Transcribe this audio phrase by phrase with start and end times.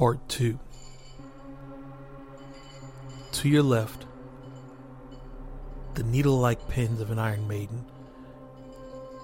[0.00, 0.58] Part 2.
[3.32, 4.06] To your left,
[5.92, 7.84] the needle like pins of an Iron Maiden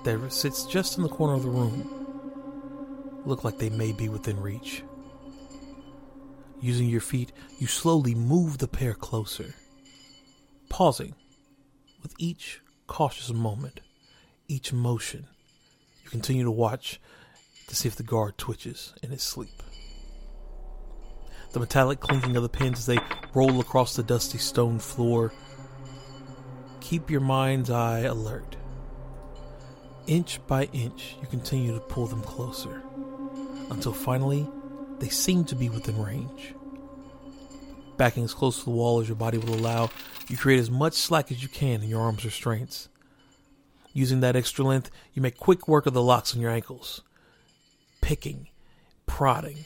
[0.05, 4.39] that sits just in the corner of the room look like they may be within
[4.39, 4.83] reach.
[6.61, 9.55] Using your feet, you slowly move the pair closer,
[10.69, 11.15] pausing
[12.03, 13.81] with each cautious moment,
[14.47, 15.27] each motion.
[16.05, 17.01] You continue to watch
[17.67, 19.63] to see if the guard twitches in his sleep.
[21.57, 22.99] The metallic clinking of the pins as they
[23.33, 25.33] roll across the dusty stone floor.
[26.81, 28.57] Keep your mind's eye alert.
[30.07, 32.83] Inch by inch, you continue to pull them closer
[33.71, 34.47] until finally
[34.99, 36.53] they seem to be within range.
[37.97, 39.89] Backing as close to the wall as your body will allow,
[40.29, 42.91] you create as much slack as you can in your arms' restraints.
[43.95, 47.01] Using that extra length, you make quick work of the locks on your ankles.
[48.03, 48.49] Picking,
[49.07, 49.65] prodding.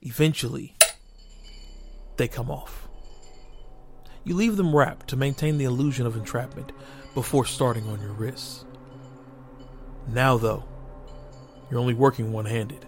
[0.00, 0.74] Eventually,
[2.18, 2.88] they come off.
[4.24, 6.72] You leave them wrapped to maintain the illusion of entrapment
[7.14, 8.64] before starting on your wrists.
[10.06, 10.64] Now, though,
[11.70, 12.84] you're only working one handed.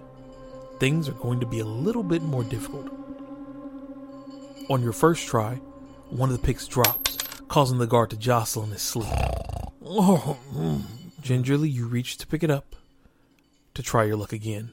[0.79, 2.91] Things are going to be a little bit more difficult.
[4.69, 5.57] On your first try,
[6.11, 9.09] one of the picks drops, causing the guard to jostle in his sleep.
[9.85, 10.83] Oh, mm.
[11.21, 12.77] Gingerly, you reach to pick it up
[13.75, 14.73] to try your luck again.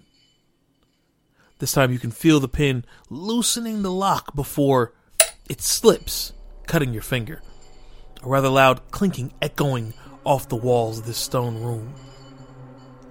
[1.59, 4.93] This time, you can feel the pin loosening the lock before
[5.49, 6.33] it slips,
[6.67, 7.41] cutting your finger.
[8.23, 11.93] A rather loud clinking echoing off the walls of this stone room.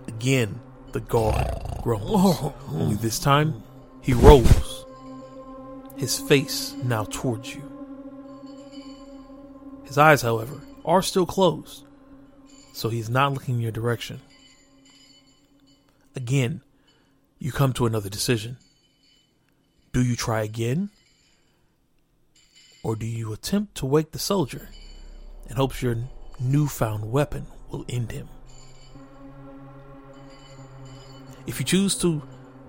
[0.06, 0.61] Again,
[0.92, 1.50] the guard
[1.83, 2.05] groans.
[2.08, 2.55] Oh.
[2.69, 3.62] Only this time,
[4.00, 4.86] he rolls,
[5.97, 7.62] his face now towards you.
[9.84, 11.84] His eyes, however, are still closed,
[12.72, 14.20] so he's not looking in your direction.
[16.14, 16.61] Again,
[17.39, 18.56] you come to another decision.
[19.92, 20.91] Do you try again?
[22.83, 24.69] Or do you attempt to wake the soldier
[25.48, 25.97] in hopes your
[26.39, 28.29] newfound weapon will end him?
[31.47, 32.23] If you choose to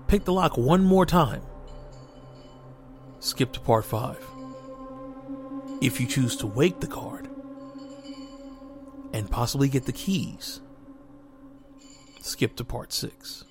[0.06, 1.42] pick the lock one more time,
[3.20, 4.16] skip to part 5.
[5.80, 7.28] If you choose to wake the guard
[9.12, 10.60] and possibly get the keys,
[12.20, 13.44] skip to part 6.